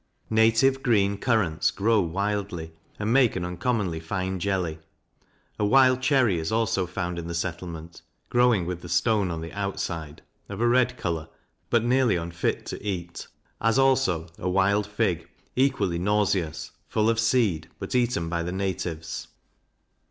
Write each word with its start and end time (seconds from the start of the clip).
Native 0.31 0.81
green 0.81 1.19
currants 1.19 1.69
grow 1.69 2.01
wildly, 2.01 2.71
and 2.97 3.13
make 3.13 3.35
an 3.35 3.45
uncommonly 3.45 3.99
fine 3.99 4.39
jelly. 4.39 4.79
A 5.59 5.63
wild 5.67 6.01
cherry 6.01 6.39
is 6.39 6.51
also 6.51 6.87
found 6.87 7.19
in 7.19 7.27
the 7.27 7.35
settlement, 7.35 8.01
growing 8.27 8.65
with 8.65 8.81
the 8.81 8.89
stone 8.89 9.29
on 9.29 9.41
the 9.41 9.53
outside, 9.53 10.23
of 10.49 10.59
a 10.59 10.67
red 10.67 10.97
colour, 10.97 11.29
but 11.69 11.83
nearly 11.83 12.15
unfit 12.15 12.65
to 12.65 12.83
eat; 12.83 13.27
as 13.61 13.77
also 13.77 14.25
a 14.39 14.49
wild 14.49 14.87
fig, 14.87 15.29
equally 15.55 15.99
nauseous, 15.99 16.71
full 16.89 17.07
of 17.07 17.19
seed, 17.19 17.69
but 17.77 17.93
eaten 17.93 18.27
by 18.27 18.41
the 18.41 18.51
natives. 18.51 19.27